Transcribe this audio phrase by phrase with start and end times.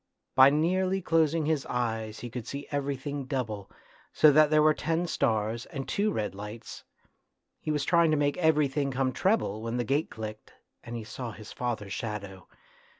[0.33, 3.69] By nearly closing his eyes he could see everything double,
[4.11, 6.83] so that there were ten stars and two A TRAGEDY IN LITTLE 97 red lights;
[7.59, 10.53] he was trying to make everything come treble when the gate clicked
[10.83, 12.47] and he saw his father's shadow.